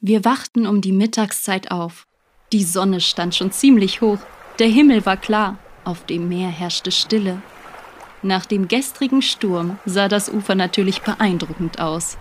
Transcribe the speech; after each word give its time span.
Wir 0.00 0.24
wachten 0.24 0.66
um 0.66 0.80
die 0.80 0.92
Mittagszeit 0.92 1.70
auf. 1.70 2.06
Die 2.52 2.64
Sonne 2.64 3.00
stand 3.00 3.34
schon 3.34 3.52
ziemlich 3.52 4.00
hoch, 4.00 4.18
der 4.58 4.68
Himmel 4.68 5.04
war 5.06 5.16
klar, 5.16 5.58
auf 5.84 6.04
dem 6.06 6.28
Meer 6.28 6.48
herrschte 6.48 6.92
Stille. 6.92 7.42
Nach 8.22 8.46
dem 8.46 8.68
gestrigen 8.68 9.22
Sturm 9.22 9.78
sah 9.84 10.08
das 10.08 10.28
Ufer 10.28 10.54
natürlich 10.54 11.02
beeindruckend 11.02 11.80
aus. 11.80 12.16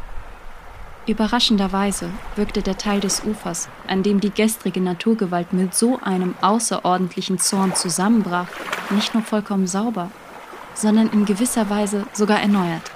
Überraschenderweise 1.05 2.09
wirkte 2.35 2.61
der 2.61 2.77
Teil 2.77 3.01
des 3.01 3.23
Ufers, 3.25 3.67
an 3.87 4.03
dem 4.03 4.19
die 4.21 4.31
gestrige 4.31 4.79
Naturgewalt 4.79 5.51
mit 5.51 5.75
so 5.75 5.99
einem 6.01 6.35
außerordentlichen 6.41 7.39
Zorn 7.39 7.75
zusammenbrach, 7.75 8.47
nicht 8.89 9.13
nur 9.13 9.23
vollkommen 9.23 9.67
sauber, 9.67 10.09
sondern 10.73 11.09
in 11.09 11.25
gewisser 11.25 11.69
Weise 11.69 12.05
sogar 12.13 12.39
erneuert. 12.41 12.89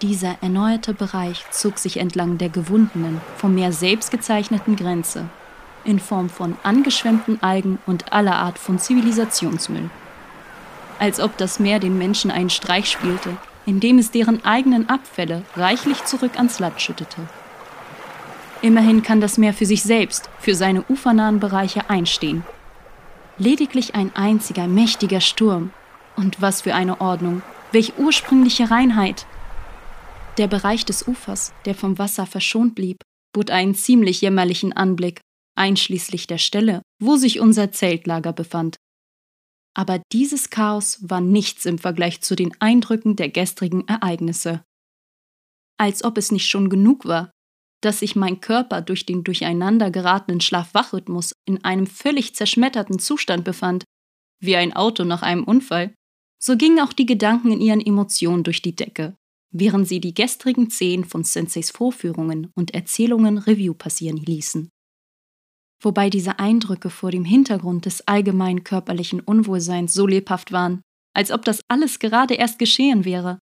Dieser 0.00 0.36
erneuerte 0.42 0.94
Bereich 0.94 1.44
zog 1.50 1.78
sich 1.78 1.96
entlang 1.96 2.38
der 2.38 2.50
gewundenen, 2.50 3.20
vom 3.36 3.56
Meer 3.56 3.72
selbst 3.72 4.12
gezeichneten 4.12 4.76
Grenze, 4.76 5.28
in 5.84 5.98
Form 5.98 6.30
von 6.30 6.56
angeschwemmten 6.62 7.42
Algen 7.42 7.78
und 7.84 8.12
aller 8.12 8.36
Art 8.36 8.60
von 8.60 8.78
Zivilisationsmüll. 8.78 9.90
Als 11.00 11.18
ob 11.18 11.36
das 11.36 11.58
Meer 11.58 11.80
den 11.80 11.98
Menschen 11.98 12.30
einen 12.30 12.50
Streich 12.50 12.88
spielte, 12.88 13.36
indem 13.66 13.98
es 13.98 14.12
deren 14.12 14.44
eigenen 14.44 14.88
Abfälle 14.88 15.42
reichlich 15.56 16.04
zurück 16.04 16.36
ans 16.36 16.60
Land 16.60 16.80
schüttete. 16.80 17.22
Immerhin 18.62 19.02
kann 19.02 19.20
das 19.20 19.36
Meer 19.36 19.52
für 19.52 19.66
sich 19.66 19.82
selbst, 19.82 20.30
für 20.38 20.54
seine 20.54 20.84
ufernahen 20.88 21.40
Bereiche 21.40 21.90
einstehen. 21.90 22.44
Lediglich 23.36 23.94
ein 23.94 24.14
einziger 24.14 24.68
mächtiger 24.68 25.20
Sturm. 25.20 25.70
Und 26.16 26.40
was 26.40 26.62
für 26.62 26.74
eine 26.74 27.00
Ordnung, 27.00 27.42
welch 27.70 27.94
ursprüngliche 27.98 28.70
Reinheit. 28.70 29.26
Der 30.38 30.46
Bereich 30.46 30.84
des 30.84 31.06
Ufers, 31.08 31.52
der 31.64 31.74
vom 31.74 31.98
Wasser 31.98 32.24
verschont 32.24 32.76
blieb, 32.76 33.02
bot 33.34 33.50
einen 33.50 33.74
ziemlich 33.74 34.20
jämmerlichen 34.20 34.72
Anblick, 34.72 35.20
einschließlich 35.56 36.28
der 36.28 36.38
Stelle, 36.38 36.82
wo 37.02 37.16
sich 37.16 37.40
unser 37.40 37.72
Zeltlager 37.72 38.32
befand. 38.32 38.76
Aber 39.74 40.00
dieses 40.12 40.50
Chaos 40.50 40.98
war 41.02 41.20
nichts 41.20 41.66
im 41.66 41.78
Vergleich 41.78 42.20
zu 42.20 42.36
den 42.36 42.52
Eindrücken 42.60 43.16
der 43.16 43.28
gestrigen 43.28 43.86
Ereignisse. 43.88 44.62
Als 45.76 46.04
ob 46.04 46.16
es 46.16 46.30
nicht 46.30 46.48
schon 46.48 46.70
genug 46.70 47.04
war, 47.04 47.32
dass 47.80 48.00
sich 48.00 48.14
mein 48.14 48.40
Körper 48.40 48.80
durch 48.80 49.06
den 49.06 49.24
durcheinander 49.24 49.90
geratenen 49.90 50.40
Schlaf-Wach-Rhythmus 50.40 51.32
in 51.46 51.64
einem 51.64 51.86
völlig 51.88 52.36
zerschmetterten 52.36 53.00
Zustand 53.00 53.44
befand, 53.44 53.84
wie 54.40 54.56
ein 54.56 54.72
Auto 54.72 55.02
nach 55.02 55.22
einem 55.22 55.42
Unfall, 55.44 55.94
so 56.40 56.56
gingen 56.56 56.78
auch 56.78 56.92
die 56.92 57.06
Gedanken 57.06 57.50
in 57.50 57.60
ihren 57.60 57.80
Emotionen 57.80 58.44
durch 58.44 58.62
die 58.62 58.74
Decke, 58.74 59.16
während 59.50 59.88
sie 59.88 60.00
die 60.00 60.14
gestrigen 60.14 60.70
Szenen 60.70 61.04
von 61.04 61.24
Senseis 61.24 61.70
Vorführungen 61.70 62.50
und 62.54 62.74
Erzählungen 62.74 63.38
Review 63.38 63.74
passieren 63.74 64.18
ließen 64.18 64.70
wobei 65.80 66.10
diese 66.10 66.38
Eindrücke 66.38 66.90
vor 66.90 67.10
dem 67.10 67.24
Hintergrund 67.24 67.86
des 67.86 68.06
allgemeinen 68.06 68.64
körperlichen 68.64 69.20
Unwohlseins 69.20 69.94
so 69.94 70.06
lebhaft 70.06 70.52
waren, 70.52 70.82
als 71.14 71.30
ob 71.30 71.44
das 71.44 71.60
alles 71.68 71.98
gerade 71.98 72.34
erst 72.34 72.58
geschehen 72.58 73.04
wäre. 73.04 73.38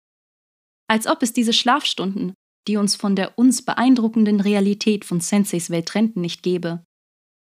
Als 0.87 1.07
ob 1.07 1.23
es 1.23 1.33
diese 1.33 1.53
Schlafstunden, 1.53 2.33
die 2.67 2.77
uns 2.77 2.95
von 2.95 3.15
der 3.15 3.37
uns 3.37 3.63
beeindruckenden 3.63 4.39
Realität 4.39 5.05
von 5.05 5.19
Senseis 5.19 5.69
Welt 5.69 5.87
trennten, 5.87 6.21
nicht 6.21 6.43
gäbe. 6.43 6.83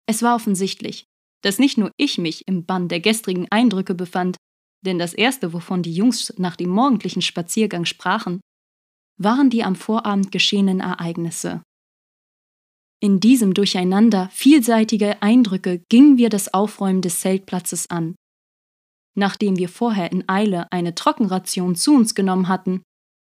Es 0.07 0.23
war 0.23 0.37
offensichtlich, 0.37 1.07
dass 1.43 1.59
nicht 1.59 1.77
nur 1.77 1.91
ich 1.97 2.19
mich 2.19 2.47
im 2.47 2.65
Bann 2.65 2.89
der 2.89 3.01
gestrigen 3.01 3.47
Eindrücke 3.51 3.95
befand, 3.95 4.37
denn 4.84 4.98
das 4.98 5.14
erste, 5.14 5.52
wovon 5.52 5.83
die 5.83 5.94
Jungs 5.94 6.34
nach 6.38 6.56
dem 6.56 6.69
morgendlichen 6.69 7.22
Spaziergang 7.22 7.84
sprachen, 7.84 8.41
waren 9.16 9.50
die 9.50 9.64
am 9.64 9.77
Vorabend 9.77 10.33
geschehenen 10.33 10.80
Ereignisse. 10.80 11.62
In 13.00 13.20
diesem 13.20 13.55
Durcheinander 13.55 14.28
vielseitiger 14.33 15.22
Eindrücke 15.22 15.83
gingen 15.89 16.19
wir 16.19 16.28
das 16.28 16.52
Aufräumen 16.55 17.02
des 17.02 17.20
Zeltplatzes 17.20 17.91
an. 17.91 18.14
Nachdem 19.16 19.58
wir 19.58 19.69
vorher 19.69 20.11
in 20.12 20.29
Eile 20.29 20.70
eine 20.70 20.95
Trockenration 20.95 21.77
zu 21.77 21.95
uns 21.95 22.14
genommen 22.14 22.48
hatten, 22.48 22.83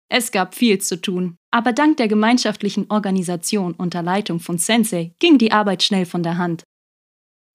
es 0.09 0.31
gab 0.31 0.53
viel 0.53 0.79
zu 0.79 1.01
tun, 1.01 1.38
aber 1.51 1.73
dank 1.73 1.97
der 1.97 2.07
gemeinschaftlichen 2.07 2.89
Organisation 2.91 3.73
unter 3.73 4.03
Leitung 4.03 4.39
von 4.39 4.57
Sensei 4.57 5.13
ging 5.19 5.38
die 5.38 5.51
Arbeit 5.51 5.81
schnell 5.81 6.06
von 6.06 6.23
der 6.23 6.38
Hand. 6.38 6.63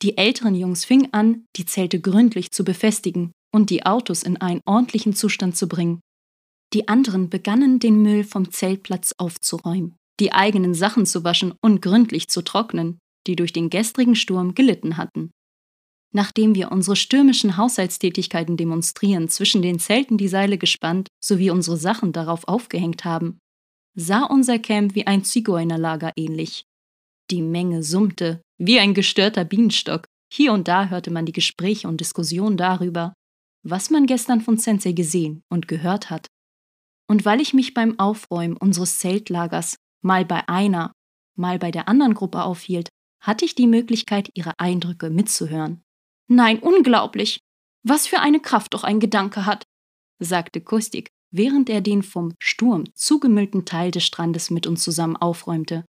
Die 0.03 0.17
älteren 0.17 0.55
Jungs 0.55 0.85
fingen 0.85 1.13
an, 1.13 1.45
die 1.57 1.67
Zelte 1.67 2.01
gründlich 2.01 2.51
zu 2.51 2.65
befestigen 2.65 3.33
und 3.53 3.71
die 3.71 3.87
Autos 3.87 4.23
in 4.23 4.37
einen 4.39 4.61
ordentlichen 4.65 5.15
Zustand 5.15 5.57
zu 5.57 5.69
bringen. 5.69 6.01
Die 6.73 6.89
anderen 6.89 7.31
begannen, 7.31 7.79
den 7.79 8.03
Müll 8.03 8.25
vom 8.25 8.51
Zeltplatz 8.51 9.15
aufzuräumen 9.17 9.99
die 10.21 10.33
eigenen 10.33 10.75
Sachen 10.75 11.07
zu 11.07 11.25
waschen 11.25 11.55
und 11.63 11.81
gründlich 11.81 12.29
zu 12.29 12.43
trocknen, 12.43 12.99
die 13.27 13.37
durch 13.37 13.53
den 13.53 13.71
gestrigen 13.71 14.17
Sturm 14.17 14.55
gelitten 14.55 14.97
hatten. 14.97 15.31
Nachdem 16.13 16.55
wir 16.55 16.73
unsere 16.73 16.97
stürmischen 16.97 17.57
Haushaltstätigkeiten 17.57 18.57
demonstrieren, 18.57 19.29
zwischen 19.29 19.61
den 19.61 19.79
Zelten 19.79 20.17
die 20.17 20.29
Seile 20.29 20.57
gespannt 20.57 21.09
sowie 21.23 21.51
unsere 21.51 21.77
Sachen 21.77 22.13
darauf 22.13 22.49
aufgehängt 22.49 23.05
haben, 23.05 23.39
sah 23.95 24.25
unser 24.25 24.59
Camp 24.59 24.95
wie 24.95 25.07
ein 25.07 25.25
Zigeunerlager 25.25 26.13
ähnlich. 26.17 26.65
Die 27.31 27.43
Menge 27.43 27.83
summte, 27.83 28.41
wie 28.59 28.79
ein 28.79 28.95
gestörter 28.95 29.45
Bienenstock. 29.45 30.07
Hier 30.33 30.53
und 30.53 30.67
da 30.67 30.89
hörte 30.89 31.11
man 31.11 31.27
die 31.27 31.33
Gespräche 31.33 31.89
und 31.89 32.01
Diskussionen 32.01 32.57
darüber, 32.57 33.13
was 33.63 33.91
man 33.91 34.07
gestern 34.07 34.41
von 34.41 34.59
Sensei 34.59 34.93
gesehen 34.93 35.43
und 35.49 35.69
gehört 35.69 36.11
hat. 36.11 36.27
Und 37.09 37.25
weil 37.25 37.41
ich 37.41 37.55
mich 37.55 37.75
beim 37.75 37.99
Aufräumen 37.99 38.57
unseres 38.57 38.99
Zeltlagers 38.99 39.77
mal 40.03 40.25
bei 40.25 40.49
einer, 40.49 40.93
mal 41.37 41.59
bei 41.59 41.71
der 41.71 41.89
anderen 41.89 42.15
Gruppe 42.15 42.43
aufhielt, 42.43 42.89
hatte 43.21 43.45
ich 43.45 43.55
die 43.55 43.67
Möglichkeit, 43.67 44.31
ihre 44.35 44.53
Eindrücke 44.59 45.11
mitzuhören. 45.11 45.83
Nein, 46.29 46.59
unglaublich! 46.59 47.41
Was 47.83 48.07
für 48.07 48.21
eine 48.21 48.41
Kraft 48.41 48.75
doch 48.75 48.85
ein 48.85 49.01
Gedanke 49.01 49.47
hat, 49.47 49.65
sagte 50.19 50.61
Kustik, 50.61 51.09
während 51.31 51.71
er 51.71 51.81
den 51.81 52.03
vom 52.03 52.35
Sturm 52.41 52.85
zugemüllten 52.95 53.65
Teil 53.65 53.91
des 53.91 54.05
Strandes 54.05 54.51
mit 54.51 54.67
uns 54.67 54.83
zusammen 54.83 55.17
aufräumte. 55.17 55.85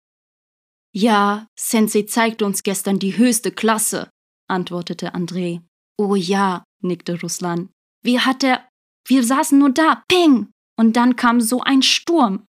Ja, 0.91 1.47
Sensei 1.57 2.03
zeigte 2.03 2.45
uns 2.45 2.63
gestern 2.63 2.99
die 2.99 3.17
höchste 3.17 3.51
Klasse, 3.51 4.09
antwortete 4.47 5.13
André. 5.13 5.61
Oh 5.99 6.15
ja, 6.15 6.63
nickte 6.81 7.19
Ruslan. 7.19 7.69
Wie 8.01 8.21
hat 8.21 8.41
er. 8.41 8.65
Wir 9.05 9.21
saßen 9.21 9.59
nur 9.59 9.71
da, 9.71 10.03
ping! 10.07 10.49
Und 10.77 10.95
dann 10.95 11.17
kam 11.17 11.41
so 11.41 11.59
ein 11.59 11.81
Sturm. 11.81 12.45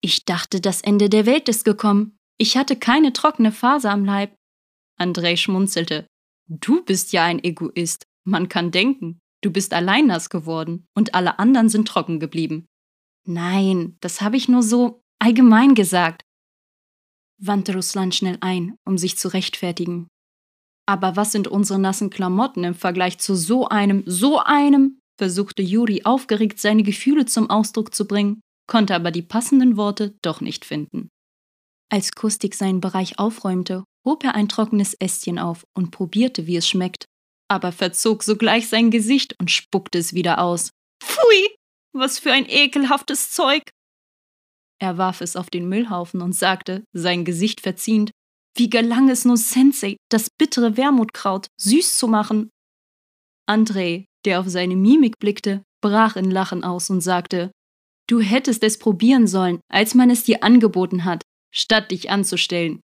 Ich 0.00 0.24
dachte, 0.24 0.62
das 0.62 0.80
Ende 0.80 1.10
der 1.10 1.26
Welt 1.26 1.50
ist 1.50 1.66
gekommen. 1.66 2.16
Ich 2.38 2.56
hatte 2.56 2.76
keine 2.76 3.12
trockene 3.12 3.52
Faser 3.52 3.90
am 3.90 4.06
Leib. 4.06 4.34
Andrei 4.96 5.36
schmunzelte. 5.36 6.06
Du 6.48 6.82
bist 6.82 7.12
ja 7.12 7.24
ein 7.24 7.44
Egoist. 7.44 8.04
Man 8.24 8.48
kann 8.48 8.70
denken, 8.70 9.18
du 9.42 9.50
bist 9.50 9.74
allein 9.74 10.06
nass 10.06 10.30
geworden 10.30 10.86
und 10.94 11.14
alle 11.14 11.38
anderen 11.38 11.68
sind 11.68 11.86
trocken 11.86 12.18
geblieben. 12.18 12.66
Nein, 13.26 13.98
das 14.00 14.22
habe 14.22 14.38
ich 14.38 14.48
nur 14.48 14.62
so 14.62 15.02
allgemein 15.18 15.74
gesagt, 15.74 16.22
wandte 17.36 17.74
Ruslan 17.74 18.12
schnell 18.12 18.38
ein, 18.40 18.76
um 18.86 18.96
sich 18.96 19.18
zu 19.18 19.28
rechtfertigen. 19.28 20.08
Aber 20.90 21.14
was 21.14 21.30
sind 21.30 21.46
unsere 21.46 21.78
nassen 21.78 22.10
Klamotten 22.10 22.64
im 22.64 22.74
Vergleich 22.74 23.18
zu 23.18 23.36
so 23.36 23.68
einem, 23.68 24.02
so 24.06 24.40
einem? 24.40 24.98
versuchte 25.16 25.62
Juri 25.62 26.02
aufgeregt 26.04 26.58
seine 26.58 26.82
Gefühle 26.82 27.26
zum 27.26 27.48
Ausdruck 27.48 27.94
zu 27.94 28.08
bringen 28.08 28.40
konnte 28.70 28.94
aber 28.94 29.10
die 29.10 29.22
passenden 29.22 29.76
Worte 29.76 30.16
doch 30.22 30.40
nicht 30.40 30.64
finden. 30.64 31.10
Als 31.92 32.12
Kustik 32.12 32.54
seinen 32.54 32.80
Bereich 32.80 33.18
aufräumte, 33.18 33.82
hob 34.06 34.22
er 34.22 34.36
ein 34.36 34.48
trockenes 34.48 34.94
Ästchen 34.94 35.40
auf 35.40 35.64
und 35.76 35.90
probierte, 35.90 36.46
wie 36.46 36.56
es 36.56 36.68
schmeckt, 36.68 37.04
aber 37.48 37.72
verzog 37.72 38.22
sogleich 38.22 38.68
sein 38.68 38.92
Gesicht 38.92 39.34
und 39.40 39.50
spuckte 39.50 39.98
es 39.98 40.14
wieder 40.14 40.40
aus. 40.40 40.70
Pfui, 41.02 41.48
was 41.92 42.20
für 42.20 42.30
ein 42.30 42.48
ekelhaftes 42.48 43.32
Zeug! 43.32 43.62
Er 44.80 44.98
warf 44.98 45.20
es 45.20 45.34
auf 45.34 45.50
den 45.50 45.68
Müllhaufen 45.68 46.22
und 46.22 46.32
sagte, 46.32 46.84
sein 46.92 47.24
Gesicht 47.24 47.60
verziehend, 47.60 48.12
wie 48.56 48.68
gelang 48.68 49.08
es 49.08 49.24
nur 49.24 49.36
Sensei, 49.36 49.96
das 50.10 50.28
bittere 50.30 50.76
Wermutkraut 50.76 51.46
süß 51.60 51.96
zu 51.96 52.08
machen? 52.08 52.50
André, 53.48 54.06
der 54.24 54.40
auf 54.40 54.48
seine 54.48 54.76
Mimik 54.76 55.18
blickte, 55.18 55.62
brach 55.82 56.16
in 56.16 56.30
Lachen 56.30 56.64
aus 56.64 56.90
und 56.90 57.00
sagte, 57.00 57.52
Du 58.08 58.20
hättest 58.20 58.64
es 58.64 58.78
probieren 58.78 59.28
sollen, 59.28 59.60
als 59.68 59.94
man 59.94 60.10
es 60.10 60.24
dir 60.24 60.42
angeboten 60.42 61.04
hat, 61.04 61.22
statt 61.54 61.92
dich 61.92 62.10
anzustellen. 62.10 62.80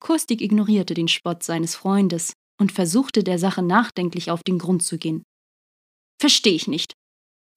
Kostik 0.00 0.40
ignorierte 0.40 0.94
den 0.94 1.08
Spott 1.08 1.42
seines 1.42 1.74
Freundes 1.74 2.32
und 2.60 2.70
versuchte 2.70 3.24
der 3.24 3.38
Sache 3.38 3.62
nachdenklich 3.62 4.30
auf 4.30 4.42
den 4.42 4.58
Grund 4.58 4.82
zu 4.84 4.96
gehen. 4.96 5.24
Versteh 6.20 6.50
ich 6.50 6.68
nicht. 6.68 6.92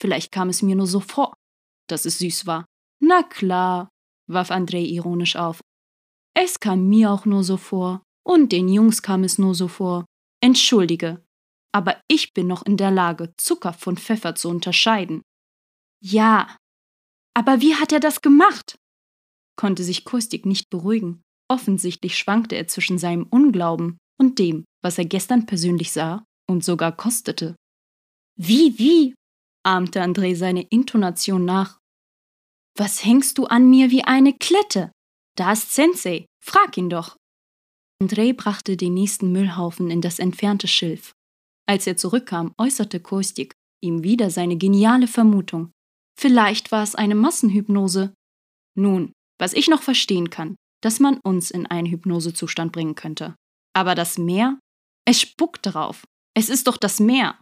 Vielleicht 0.01 0.31
kam 0.31 0.49
es 0.49 0.63
mir 0.63 0.75
nur 0.75 0.87
so 0.87 0.99
vor, 0.99 1.35
dass 1.87 2.05
es 2.05 2.17
süß 2.17 2.47
war. 2.47 2.65
Na 2.99 3.21
klar, 3.21 3.89
warf 4.27 4.49
Andrei 4.49 4.81
ironisch 4.81 5.35
auf. 5.35 5.61
Es 6.37 6.59
kam 6.59 6.87
mir 6.87 7.11
auch 7.11 7.25
nur 7.25 7.43
so 7.43 7.57
vor. 7.57 8.03
Und 8.27 8.51
den 8.51 8.69
Jungs 8.69 9.01
kam 9.01 9.23
es 9.23 9.37
nur 9.37 9.55
so 9.55 9.67
vor. 9.67 10.05
Entschuldige. 10.41 11.23
Aber 11.71 11.99
ich 12.07 12.33
bin 12.33 12.47
noch 12.47 12.65
in 12.65 12.77
der 12.77 12.91
Lage, 12.91 13.33
Zucker 13.37 13.73
von 13.73 13.97
Pfeffer 13.97 14.35
zu 14.35 14.49
unterscheiden. 14.49 15.21
Ja, 16.01 16.57
aber 17.33 17.61
wie 17.61 17.75
hat 17.75 17.91
er 17.91 17.99
das 17.99 18.21
gemacht? 18.21 18.77
konnte 19.57 19.83
sich 19.83 20.03
Kostik 20.03 20.45
nicht 20.45 20.69
beruhigen. 20.69 21.21
Offensichtlich 21.49 22.17
schwankte 22.17 22.55
er 22.55 22.67
zwischen 22.67 22.97
seinem 22.97 23.23
Unglauben 23.23 23.97
und 24.19 24.39
dem, 24.39 24.65
was 24.83 24.97
er 24.97 25.05
gestern 25.05 25.45
persönlich 25.45 25.91
sah 25.91 26.25
und 26.49 26.63
sogar 26.63 26.95
kostete. 26.95 27.55
Wie, 28.37 28.77
wie? 28.77 29.15
ahmte 29.65 30.01
André 30.01 30.35
seine 30.35 30.63
Intonation 30.63 31.45
nach. 31.45 31.79
Was 32.77 33.05
hängst 33.05 33.37
du 33.37 33.45
an 33.45 33.69
mir 33.69 33.91
wie 33.91 34.03
eine 34.03 34.33
Klette? 34.33 34.91
Da 35.37 35.51
ist 35.51 35.73
Sensei, 35.73 36.25
frag 36.43 36.77
ihn 36.77 36.89
doch. 36.89 37.17
André 38.01 38.33
brachte 38.33 38.77
den 38.77 38.93
nächsten 38.93 39.31
Müllhaufen 39.31 39.89
in 39.89 40.01
das 40.01 40.19
entfernte 40.19 40.67
Schilf. 40.67 41.13
Als 41.67 41.87
er 41.87 41.97
zurückkam, 41.97 42.53
äußerte 42.57 42.99
Kostik 42.99 43.53
ihm 43.81 44.03
wieder 44.03 44.29
seine 44.29 44.57
geniale 44.57 45.07
Vermutung. 45.07 45.71
Vielleicht 46.19 46.71
war 46.71 46.83
es 46.83 46.95
eine 46.95 47.15
Massenhypnose. 47.15 48.13
Nun, 48.77 49.11
was 49.39 49.53
ich 49.53 49.67
noch 49.67 49.81
verstehen 49.81 50.29
kann, 50.29 50.55
dass 50.81 50.99
man 50.99 51.19
uns 51.23 51.51
in 51.51 51.65
einen 51.65 51.87
Hypnosezustand 51.87 52.71
bringen 52.71 52.95
könnte. 52.95 53.35
Aber 53.73 53.95
das 53.95 54.17
Meer? 54.17 54.59
Es 55.05 55.19
spuckt 55.19 55.65
darauf. 55.65 56.03
Es 56.33 56.49
ist 56.49 56.67
doch 56.67 56.77
das 56.77 56.99
Meer. 56.99 57.39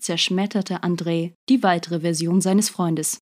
Zerschmetterte 0.00 0.82
André 0.82 1.34
die 1.48 1.62
weitere 1.62 2.00
Version 2.00 2.40
seines 2.40 2.70
Freundes. 2.70 3.18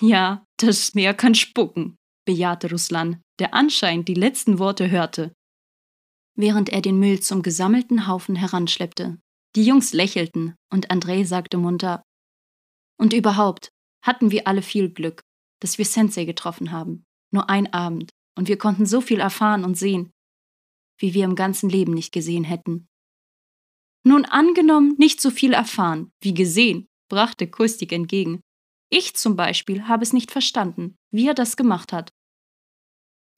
Ja, 0.00 0.44
das 0.58 0.94
Meer 0.94 1.14
kann 1.14 1.34
spucken, 1.34 1.96
bejahte 2.28 2.70
Ruslan, 2.70 3.22
der 3.38 3.54
anscheinend 3.54 4.06
die 4.06 4.14
letzten 4.14 4.58
Worte 4.58 4.90
hörte. 4.90 5.32
Während 6.36 6.68
er 6.68 6.82
den 6.82 6.98
Müll 6.98 7.20
zum 7.20 7.40
gesammelten 7.40 8.06
Haufen 8.06 8.36
heranschleppte. 8.36 9.18
Die 9.56 9.64
Jungs 9.64 9.94
lächelten 9.94 10.54
und 10.70 10.90
André 10.90 11.24
sagte 11.24 11.56
munter: 11.56 12.02
Und 12.98 13.14
überhaupt 13.14 13.70
hatten 14.02 14.30
wir 14.30 14.46
alle 14.46 14.60
viel 14.60 14.90
Glück, 14.90 15.22
dass 15.60 15.78
wir 15.78 15.86
Sensei 15.86 16.26
getroffen 16.26 16.70
haben. 16.70 17.06
Nur 17.32 17.48
ein 17.48 17.72
Abend 17.72 18.10
und 18.36 18.46
wir 18.48 18.58
konnten 18.58 18.84
so 18.84 19.00
viel 19.00 19.20
erfahren 19.20 19.64
und 19.64 19.78
sehen, 19.78 20.10
wie 21.00 21.14
wir 21.14 21.24
im 21.24 21.34
ganzen 21.34 21.70
Leben 21.70 21.94
nicht 21.94 22.12
gesehen 22.12 22.44
hätten. 22.44 22.88
Nun 24.04 24.26
angenommen, 24.26 24.96
nicht 24.98 25.22
so 25.22 25.30
viel 25.30 25.54
erfahren 25.54 26.12
wie 26.20 26.34
gesehen, 26.34 26.88
brachte 27.08 27.50
Kustik 27.50 27.90
entgegen. 27.92 28.42
Ich 28.90 29.16
zum 29.16 29.34
Beispiel 29.34 29.88
habe 29.88 30.02
es 30.02 30.12
nicht 30.12 30.30
verstanden, 30.30 30.96
wie 31.10 31.26
er 31.26 31.34
das 31.34 31.56
gemacht 31.56 31.94
hat. 31.94 32.10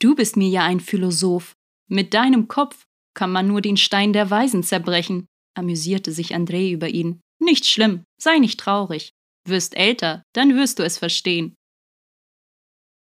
Du 0.00 0.14
bist 0.14 0.36
mir 0.36 0.48
ja 0.48 0.64
ein 0.64 0.80
Philosoph. 0.80 1.54
Mit 1.88 2.14
deinem 2.14 2.48
Kopf 2.48 2.86
kann 3.14 3.30
man 3.30 3.46
nur 3.46 3.60
den 3.60 3.76
Stein 3.76 4.12
der 4.12 4.30
Weisen 4.30 4.62
zerbrechen, 4.62 5.26
amüsierte 5.54 6.10
sich 6.10 6.34
André 6.34 6.72
über 6.72 6.88
ihn. 6.88 7.20
Nicht 7.38 7.66
schlimm, 7.66 8.04
sei 8.20 8.38
nicht 8.38 8.58
traurig. 8.58 9.12
Wirst 9.46 9.76
älter, 9.76 10.22
dann 10.32 10.54
wirst 10.56 10.78
du 10.78 10.84
es 10.84 10.98
verstehen. 10.98 11.54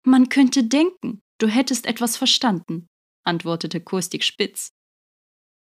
Man 0.05 0.29
könnte 0.29 0.65
denken, 0.65 1.21
du 1.39 1.49
hättest 1.49 1.87
etwas 1.87 2.17
verstanden, 2.17 2.87
antwortete 3.25 3.81
Kurstik 3.81 4.23
spitz. 4.23 4.71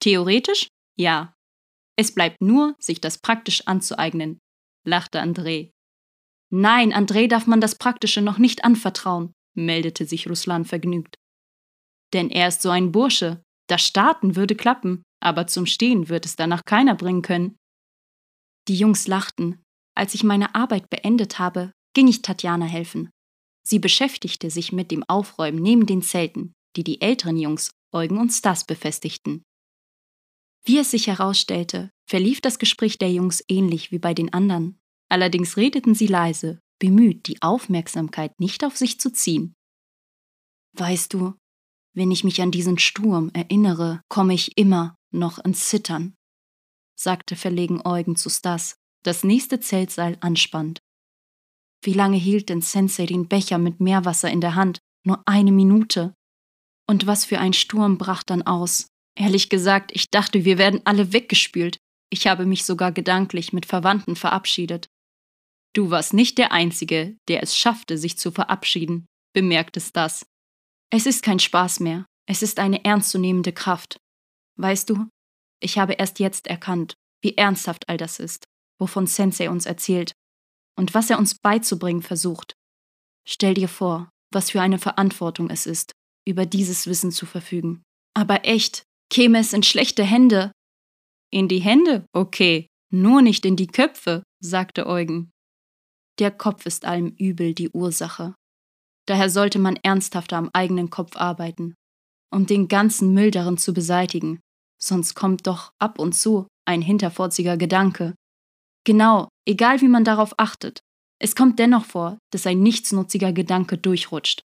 Theoretisch? 0.01 0.69
Ja. 0.97 1.35
Es 1.97 2.15
bleibt 2.15 2.41
nur, 2.41 2.75
sich 2.81 3.01
das 3.01 3.19
praktisch 3.19 3.67
anzueignen, 3.67 4.41
lachte 4.85 5.23
André. 5.23 5.71
Nein, 6.51 6.93
André 6.93 7.29
darf 7.29 7.47
man 7.47 7.61
das 7.61 7.77
Praktische 7.77 8.23
noch 8.23 8.39
nicht 8.39 8.65
anvertrauen, 8.65 9.33
meldete 9.55 10.07
sich 10.07 10.29
Ruslan 10.29 10.65
vergnügt. 10.65 11.17
Denn 12.13 12.31
er 12.31 12.49
ist 12.49 12.63
so 12.63 12.71
ein 12.71 12.93
Bursche. 12.93 13.43
Das 13.69 13.83
Starten 13.83 14.37
würde 14.37 14.55
klappen, 14.55 15.03
aber 15.21 15.47
zum 15.47 15.67
Stehen 15.67 16.09
wird 16.09 16.27
es 16.27 16.37
danach 16.37 16.65
keiner 16.65 16.95
bringen 16.95 17.23
können. 17.23 17.57
Die 18.69 18.77
Jungs 18.77 19.09
lachten. 19.09 19.63
Als 19.95 20.15
ich 20.15 20.25
meine 20.25 20.55
Arbeit 20.55 20.89
beendet 20.91 21.39
habe, 21.39 21.73
ging 21.95 22.09
ich 22.09 22.23
Tatjana 22.23 22.67
helfen. 22.67 23.11
Sie 23.65 23.79
beschäftigte 23.79 24.51
sich 24.51 24.73
mit 24.73 24.91
dem 24.91 25.05
Aufräumen 25.05 25.63
neben 25.63 25.87
den 25.87 26.03
Zelten, 26.03 26.53
die 26.77 26.85
die 26.85 27.01
älteren 27.01 27.37
Jungs, 27.37 27.71
Eugen 27.93 28.19
und 28.19 28.31
Stas, 28.31 28.65
befestigten. 28.65 29.43
Wie 30.65 30.79
es 30.79 30.91
sich 30.91 31.09
herausstellte, 31.09 31.91
verlief 32.09 32.41
das 32.41 32.59
Gespräch 32.59 32.99
der 32.99 33.13
Jungs 33.13 33.43
ähnlich 33.49 33.91
wie 33.91 33.99
bei 33.99 34.15
den 34.15 34.33
anderen. 34.33 34.79
Allerdings 35.09 35.57
redeten 35.57 35.95
sie 35.95 36.07
leise, 36.07 36.61
bemüht, 36.83 37.29
die 37.29 37.41
Aufmerksamkeit 37.43 38.41
nicht 38.41 38.65
auf 38.65 38.77
sich 38.77 38.99
zu 38.99 39.13
ziehen. 39.13 39.55
Weißt 40.77 41.15
du, 41.15 41.35
wenn 41.95 42.11
ich 42.11 42.25
mich 42.25 42.43
an 42.43 42.51
diesen 42.51 42.77
Sturm 42.77 43.31
erinnere, 43.35 44.01
komme 44.09 44.35
ich 44.35 44.59
immer 44.59 44.97
noch 45.13 45.39
ins 45.39 45.69
Zittern, 45.69 46.17
sagte 46.99 47.37
verlegen 47.37 47.83
Eugen 47.85 48.17
zu 48.17 48.29
Stas, 48.29 48.75
das 49.05 49.23
nächste 49.23 49.61
Zeltseil 49.61 50.19
anspannt. 50.21 50.81
Wie 51.85 51.93
lange 51.93 52.17
hielt 52.17 52.49
denn 52.49 52.63
Sensei 52.63 53.07
den 53.07 53.29
Becher 53.29 53.59
mit 53.59 53.79
Meerwasser 53.79 54.31
in 54.33 54.41
der 54.41 54.57
Hand? 54.57 54.81
Nur 55.05 55.23
eine 55.25 55.53
Minute. 55.53 56.15
Und 56.89 57.07
was 57.07 57.25
für 57.25 57.39
ein 57.39 57.53
Sturm 57.53 57.97
brach 57.97 58.25
dann 58.25 58.43
aus? 58.43 58.89
Ehrlich 59.17 59.49
gesagt, 59.49 59.93
ich 59.95 60.11
dachte, 60.11 60.45
wir 60.45 60.59
werden 60.59 60.81
alle 60.85 61.13
weggespült. 61.13 61.77
Ich 62.11 62.27
habe 62.27 62.45
mich 62.45 62.65
sogar 62.65 62.91
gedanklich 62.91 63.53
mit 63.53 63.67
Verwandten 63.67 64.17
verabschiedet. 64.17 64.89
Du 65.75 65.91
warst 65.91 66.13
nicht 66.13 66.39
der 66.39 66.53
Einzige, 66.53 67.17
der 67.29 67.43
es 67.43 67.57
schaffte, 67.57 67.97
sich 67.97 68.19
zu 68.19 68.31
verabschieden, 68.31 69.07
bemerkte 69.33 69.81
Stas. 69.81 70.27
Es 70.91 71.07
ist 71.07 71.23
kein 71.23 71.39
Spaß 71.39 71.81
mehr, 71.81 72.05
es 72.27 72.43
ist 72.43 72.59
eine 72.59 72.85
ernstzunehmende 72.85 73.53
Kraft. 73.53 73.99
Weißt 74.59 74.91
du, 74.91 75.09
ich 75.61 75.79
habe 75.79 75.95
erst 75.95 76.19
jetzt 76.19 76.47
erkannt, 76.47 76.95
wie 77.23 77.37
ernsthaft 77.37 77.89
all 77.89 77.97
das 77.97 78.19
ist, 78.19 78.45
wovon 78.79 79.07
Sensei 79.07 79.49
uns 79.49 79.65
erzählt 79.65 80.13
und 80.77 80.93
was 80.93 81.09
er 81.09 81.19
uns 81.19 81.37
beizubringen 81.39 82.03
versucht. 82.03 82.55
Stell 83.27 83.55
dir 83.55 83.69
vor, 83.69 84.11
was 84.33 84.51
für 84.51 84.61
eine 84.61 84.79
Verantwortung 84.79 85.49
es 85.51 85.67
ist, 85.67 85.93
über 86.27 86.47
dieses 86.47 86.87
Wissen 86.87 87.13
zu 87.13 87.27
verfügen. 87.27 87.83
Aber 88.15 88.45
echt, 88.45 88.83
käme 89.11 89.39
es 89.39 89.53
in 89.53 89.63
schlechte 89.63 90.05
Hände. 90.05 90.53
In 91.31 91.49
die 91.49 91.61
Hände? 91.61 92.05
Okay, 92.13 92.67
nur 92.91 93.23
nicht 93.23 93.47
in 93.47 93.57
die 93.57 93.67
Köpfe, 93.67 94.23
sagte 94.41 94.87
Eugen. 94.87 95.31
Der 96.23 96.31
Kopf 96.31 96.67
ist 96.67 96.85
allem 96.85 97.17
Übel 97.19 97.53
die 97.53 97.71
Ursache. 97.71 98.37
Daher 99.09 99.29
sollte 99.29 99.59
man 99.59 99.75
ernsthafter 99.75 100.37
am 100.37 100.51
eigenen 100.53 100.89
Kopf 100.89 101.17
arbeiten, 101.17 101.75
um 102.33 102.47
den 102.47 102.69
ganzen 102.69 103.13
Müll 103.13 103.33
darin 103.33 103.59
zu 103.59 103.75
beseitigen, 103.75 104.39
sonst 104.81 105.17
kommt 105.17 105.49
doch 105.49 105.73
ab 105.81 105.99
und 105.99 106.13
zu 106.13 106.47
ein 106.65 106.81
hinterforziger 106.81 107.57
Gedanke. 107.57 108.15
Genau, 108.85 109.31
egal 109.49 109.81
wie 109.81 109.89
man 109.89 110.05
darauf 110.05 110.39
achtet, 110.39 110.79
es 111.19 111.35
kommt 111.35 111.59
dennoch 111.59 111.87
vor, 111.87 112.19
dass 112.33 112.47
ein 112.47 112.63
nichtsnutziger 112.63 113.33
Gedanke 113.33 113.77
durchrutscht. 113.77 114.43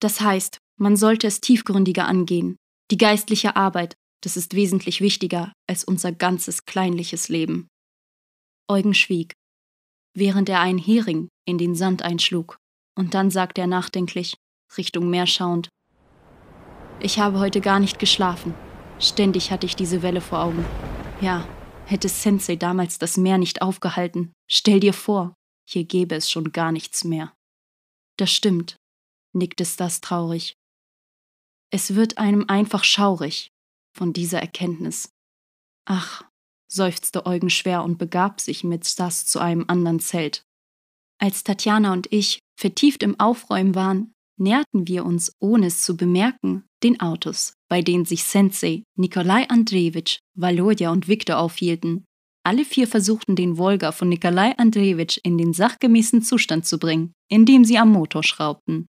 Das 0.00 0.22
heißt, 0.22 0.56
man 0.80 0.96
sollte 0.96 1.26
es 1.26 1.42
tiefgründiger 1.42 2.06
angehen. 2.06 2.56
Die 2.90 2.96
geistliche 2.96 3.56
Arbeit, 3.56 3.92
das 4.22 4.38
ist 4.38 4.54
wesentlich 4.54 5.02
wichtiger 5.02 5.52
als 5.68 5.84
unser 5.84 6.12
ganzes 6.12 6.64
kleinliches 6.64 7.28
Leben. 7.28 7.68
Eugen 8.70 8.94
schwieg, 8.94 9.34
während 10.14 10.48
er 10.48 10.60
einen 10.60 10.78
Hering 10.78 11.28
in 11.46 11.58
den 11.58 11.74
Sand 11.74 12.02
einschlug, 12.02 12.56
und 12.96 13.14
dann 13.14 13.30
sagte 13.30 13.60
er 13.60 13.66
nachdenklich, 13.66 14.36
Richtung 14.76 15.10
Meer 15.10 15.26
schauend, 15.26 15.68
Ich 17.00 17.18
habe 17.18 17.38
heute 17.38 17.60
gar 17.60 17.80
nicht 17.80 17.98
geschlafen. 17.98 18.54
Ständig 18.98 19.50
hatte 19.50 19.66
ich 19.66 19.74
diese 19.74 20.02
Welle 20.02 20.20
vor 20.20 20.40
Augen. 20.40 20.64
Ja, 21.20 21.46
hätte 21.86 22.08
Sensei 22.08 22.56
damals 22.56 22.98
das 22.98 23.16
Meer 23.16 23.38
nicht 23.38 23.60
aufgehalten. 23.62 24.32
Stell 24.48 24.80
dir 24.80 24.92
vor, 24.92 25.34
hier 25.68 25.84
gäbe 25.84 26.14
es 26.14 26.30
schon 26.30 26.52
gar 26.52 26.72
nichts 26.72 27.04
mehr. 27.04 27.32
Das 28.16 28.30
stimmt, 28.30 28.76
nickte 29.32 29.64
Stas 29.64 30.00
traurig. 30.00 30.54
Es 31.70 31.94
wird 31.94 32.18
einem 32.18 32.44
einfach 32.48 32.84
schaurig 32.84 33.50
von 33.96 34.12
dieser 34.12 34.40
Erkenntnis. 34.40 35.08
Ach, 35.86 36.22
seufzte 36.72 37.26
Eugen 37.26 37.50
schwer 37.50 37.84
und 37.84 37.98
begab 37.98 38.40
sich 38.40 38.64
mit 38.64 38.84
Stas 38.84 39.26
zu 39.26 39.38
einem 39.38 39.64
anderen 39.68 40.00
Zelt. 40.00 40.44
Als 41.18 41.44
Tatjana 41.44 41.92
und 41.92 42.08
ich 42.10 42.40
vertieft 42.58 43.02
im 43.02 43.18
Aufräumen 43.20 43.74
waren, 43.74 44.12
näherten 44.38 44.88
wir 44.88 45.04
uns, 45.04 45.32
ohne 45.38 45.66
es 45.66 45.82
zu 45.82 45.96
bemerken, 45.96 46.64
den 46.82 47.00
Autos, 47.00 47.54
bei 47.68 47.82
denen 47.82 48.04
sich 48.04 48.24
Sensei, 48.24 48.82
Nikolai 48.96 49.48
Andrejewitsch, 49.48 50.18
Valodja 50.34 50.90
und 50.90 51.08
Viktor 51.08 51.38
aufhielten. 51.38 52.04
Alle 52.44 52.64
vier 52.64 52.88
versuchten 52.88 53.36
den 53.36 53.56
Wolga 53.56 53.92
von 53.92 54.08
Nikolai 54.08 54.56
Andrejewitsch 54.58 55.18
in 55.22 55.38
den 55.38 55.52
sachgemäßen 55.52 56.22
Zustand 56.22 56.66
zu 56.66 56.78
bringen, 56.78 57.12
indem 57.28 57.64
sie 57.64 57.78
am 57.78 57.90
Motor 57.90 58.24
schraubten. 58.24 58.86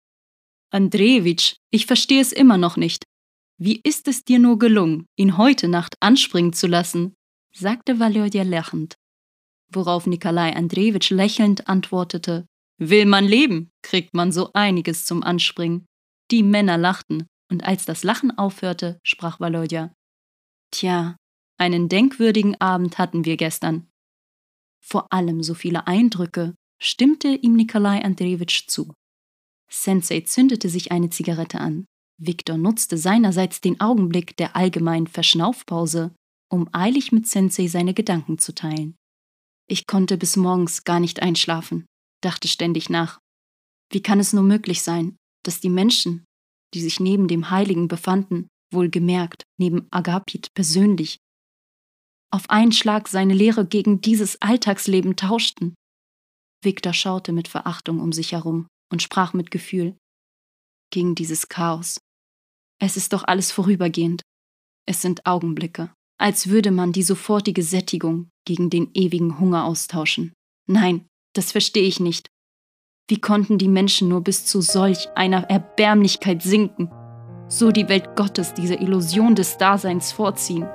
Andrejewitsch, 0.70 1.56
ich 1.70 1.86
verstehe 1.86 2.20
es 2.20 2.32
immer 2.32 2.58
noch 2.58 2.76
nicht. 2.76 3.04
Wie 3.58 3.80
ist 3.82 4.06
es 4.06 4.24
dir 4.24 4.38
nur 4.38 4.58
gelungen, 4.58 5.06
ihn 5.16 5.38
heute 5.38 5.66
Nacht 5.66 5.94
anspringen 6.00 6.52
zu 6.52 6.66
lassen? 6.66 7.14
Sagte 7.52 7.98
Valodja 7.98 8.42
lachend. 8.42 8.96
Worauf 9.70 10.06
Nikolai 10.06 10.54
Andrejewitsch 10.54 11.10
lächelnd 11.10 11.68
antwortete: 11.68 12.46
Will 12.78 13.06
man 13.06 13.24
leben, 13.24 13.70
kriegt 13.82 14.14
man 14.14 14.32
so 14.32 14.50
einiges 14.54 15.04
zum 15.04 15.22
Anspringen. 15.22 15.86
Die 16.30 16.42
Männer 16.42 16.78
lachten 16.78 17.26
und 17.50 17.64
als 17.64 17.84
das 17.84 18.04
Lachen 18.04 18.36
aufhörte, 18.36 18.98
sprach 19.02 19.40
Valodja. 19.40 19.92
Tja, 20.70 21.16
einen 21.58 21.88
denkwürdigen 21.88 22.60
Abend 22.60 22.98
hatten 22.98 23.24
wir 23.24 23.36
gestern. 23.36 23.88
Vor 24.80 25.12
allem 25.12 25.42
so 25.42 25.54
viele 25.54 25.86
Eindrücke, 25.86 26.54
stimmte 26.80 27.28
ihm 27.28 27.54
Nikolai 27.54 28.02
Andrejewitsch 28.02 28.68
zu. 28.68 28.92
Sensei 29.70 30.20
zündete 30.20 30.68
sich 30.68 30.92
eine 30.92 31.10
Zigarette 31.10 31.60
an. 31.60 31.86
Victor 32.18 32.56
nutzte 32.56 32.96
seinerseits 32.96 33.60
den 33.60 33.80
Augenblick 33.80 34.36
der 34.36 34.56
allgemeinen 34.56 35.06
Verschnaufpause, 35.06 36.14
um 36.50 36.68
eilig 36.72 37.12
mit 37.12 37.26
Sensei 37.26 37.68
seine 37.68 37.94
Gedanken 37.94 38.38
zu 38.38 38.54
teilen. 38.54 38.96
Ich 39.68 39.86
konnte 39.86 40.16
bis 40.16 40.36
morgens 40.36 40.84
gar 40.84 41.00
nicht 41.00 41.20
einschlafen, 41.20 41.86
dachte 42.22 42.48
ständig 42.48 42.88
nach. 42.88 43.20
Wie 43.90 44.02
kann 44.02 44.20
es 44.20 44.32
nur 44.32 44.42
möglich 44.42 44.82
sein, 44.82 45.16
dass 45.44 45.60
die 45.60 45.68
Menschen, 45.68 46.24
die 46.74 46.80
sich 46.80 47.00
neben 47.00 47.28
dem 47.28 47.50
Heiligen 47.50 47.88
befanden, 47.88 48.48
wohlgemerkt 48.72 49.44
neben 49.58 49.86
Agapit 49.90 50.52
persönlich, 50.54 51.18
auf 52.30 52.50
einen 52.50 52.72
Schlag 52.72 53.08
seine 53.08 53.34
Lehre 53.34 53.66
gegen 53.66 54.00
dieses 54.00 54.40
Alltagsleben 54.42 55.16
tauschten? 55.16 55.74
Victor 56.62 56.92
schaute 56.92 57.32
mit 57.32 57.48
Verachtung 57.48 58.00
um 58.00 58.12
sich 58.12 58.32
herum 58.32 58.66
und 58.90 59.02
sprach 59.02 59.32
mit 59.32 59.50
Gefühl. 59.50 59.96
Gegen 60.90 61.14
dieses 61.14 61.48
Chaos. 61.48 62.00
Es 62.80 62.96
ist 62.96 63.12
doch 63.12 63.24
alles 63.24 63.52
vorübergehend. 63.52 64.22
Es 64.86 65.02
sind 65.02 65.26
Augenblicke, 65.26 65.92
als 66.18 66.48
würde 66.48 66.70
man 66.70 66.92
die 66.92 67.02
sofortige 67.02 67.62
Sättigung 67.62 68.30
gegen 68.44 68.70
den 68.70 68.90
ewigen 68.94 69.38
Hunger 69.38 69.64
austauschen. 69.64 70.32
Nein, 70.66 71.06
das 71.34 71.52
verstehe 71.52 71.84
ich 71.84 72.00
nicht. 72.00 72.28
Wie 73.08 73.20
konnten 73.20 73.56
die 73.56 73.68
Menschen 73.68 74.08
nur 74.08 74.22
bis 74.22 74.44
zu 74.44 74.60
solch 74.60 75.08
einer 75.14 75.44
Erbärmlichkeit 75.44 76.42
sinken, 76.42 76.90
so 77.48 77.70
die 77.70 77.88
Welt 77.88 78.16
Gottes 78.16 78.52
dieser 78.52 78.80
Illusion 78.80 79.34
des 79.34 79.56
Daseins 79.56 80.12
vorziehen? 80.12 80.68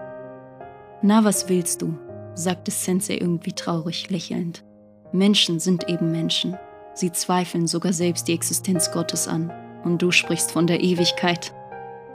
Na, 1.01 1.23
was 1.23 1.49
willst 1.49 1.81
du? 1.81 1.97
sagte 2.33 2.71
Sensei 2.71 3.17
irgendwie 3.17 3.51
traurig 3.51 4.09
lächelnd. 4.09 4.63
Menschen 5.11 5.59
sind 5.59 5.87
eben 5.89 6.11
Menschen. 6.11 6.57
Sie 6.95 7.11
zweifeln 7.11 7.67
sogar 7.67 7.93
selbst 7.93 8.27
die 8.27 8.33
Existenz 8.33 8.91
Gottes 8.91 9.27
an. 9.27 9.51
Und 9.83 10.01
du 10.01 10.09
sprichst 10.09 10.51
von 10.51 10.65
der 10.65 10.81
Ewigkeit. 10.81 11.53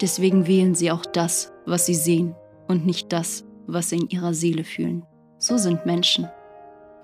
Deswegen 0.00 0.46
wählen 0.46 0.74
sie 0.74 0.90
auch 0.90 1.06
das, 1.06 1.52
was 1.66 1.86
sie 1.86 1.94
sehen, 1.94 2.34
und 2.68 2.86
nicht 2.86 3.12
das, 3.12 3.44
was 3.66 3.88
sie 3.88 3.96
in 3.96 4.10
ihrer 4.10 4.34
Seele 4.34 4.64
fühlen. 4.64 5.04
So 5.38 5.56
sind 5.56 5.86
Menschen. 5.86 6.28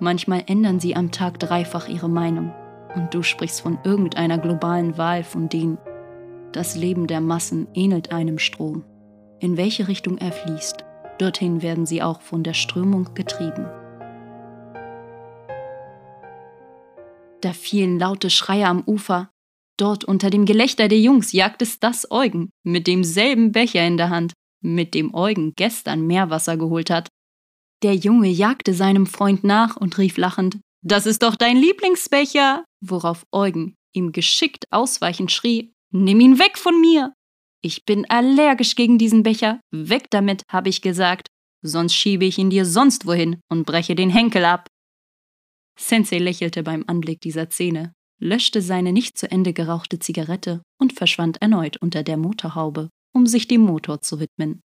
Manchmal 0.00 0.44
ändern 0.46 0.80
sie 0.80 0.96
am 0.96 1.10
Tag 1.10 1.38
dreifach 1.40 1.88
ihre 1.88 2.08
Meinung. 2.08 2.52
Und 2.94 3.12
du 3.12 3.22
sprichst 3.22 3.60
von 3.60 3.78
irgendeiner 3.84 4.38
globalen 4.38 4.96
Wahl 4.98 5.24
von 5.24 5.48
denen. 5.48 5.78
Das 6.52 6.76
Leben 6.76 7.06
der 7.06 7.20
Massen 7.20 7.66
ähnelt 7.74 8.12
einem 8.12 8.38
Strom. 8.38 8.84
In 9.40 9.56
welche 9.56 9.88
Richtung 9.88 10.18
er 10.18 10.32
fließt, 10.32 10.84
dorthin 11.18 11.62
werden 11.62 11.86
sie 11.86 12.02
auch 12.02 12.20
von 12.20 12.44
der 12.44 12.54
Strömung 12.54 13.14
getrieben. 13.14 13.66
Da 17.40 17.52
fielen 17.52 17.98
laute 17.98 18.30
Schreie 18.30 18.66
am 18.66 18.82
Ufer. 18.86 19.30
Dort 19.76 20.04
unter 20.04 20.30
dem 20.30 20.44
Gelächter 20.44 20.88
der 20.88 21.00
Jungs 21.00 21.32
jagt 21.32 21.60
es 21.60 21.80
das 21.80 22.10
Eugen 22.10 22.50
mit 22.62 22.86
demselben 22.86 23.52
Becher 23.52 23.84
in 23.86 23.96
der 23.96 24.08
Hand, 24.08 24.32
mit 24.64 24.94
dem 24.94 25.14
Eugen 25.14 25.52
gestern 25.56 26.06
Meerwasser 26.06 26.56
geholt 26.56 26.90
hat. 26.90 27.08
Der 27.82 27.94
Junge 27.94 28.28
jagte 28.28 28.72
seinem 28.74 29.06
Freund 29.06 29.44
nach 29.44 29.76
und 29.76 29.98
rief 29.98 30.16
lachend: 30.16 30.58
Das 30.82 31.06
ist 31.06 31.22
doch 31.22 31.36
dein 31.36 31.56
Lieblingsbecher! 31.56 32.64
Worauf 32.80 33.24
Eugen 33.32 33.76
ihm 33.92 34.12
geschickt 34.12 34.64
ausweichend 34.70 35.30
schrie: 35.30 35.72
Nimm 35.92 36.20
ihn 36.20 36.38
weg 36.38 36.58
von 36.58 36.80
mir! 36.80 37.12
Ich 37.62 37.84
bin 37.84 38.08
allergisch 38.10 38.74
gegen 38.74 38.98
diesen 38.98 39.22
Becher. 39.22 39.60
Weg 39.70 40.10
damit, 40.10 40.42
habe 40.50 40.68
ich 40.68 40.82
gesagt. 40.82 41.28
Sonst 41.62 41.94
schiebe 41.94 42.26
ich 42.26 42.36
ihn 42.36 42.50
dir 42.50 42.66
sonst 42.66 43.06
wohin 43.06 43.40
und 43.50 43.64
breche 43.64 43.94
den 43.94 44.10
Henkel 44.10 44.44
ab. 44.44 44.66
Sensei 45.78 46.18
lächelte 46.18 46.62
beim 46.62 46.84
Anblick 46.86 47.20
dieser 47.22 47.50
Szene, 47.50 47.94
löschte 48.20 48.60
seine 48.60 48.92
nicht 48.92 49.16
zu 49.16 49.30
Ende 49.30 49.52
gerauchte 49.54 49.98
Zigarette 49.98 50.62
und 50.78 50.92
verschwand 50.92 51.40
erneut 51.40 51.78
unter 51.78 52.02
der 52.02 52.18
Motorhaube, 52.18 52.90
um 53.14 53.26
sich 53.26 53.48
dem 53.48 53.62
Motor 53.62 54.02
zu 54.02 54.20
widmen. 54.20 54.62